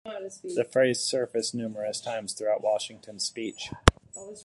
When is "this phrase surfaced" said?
0.19-1.53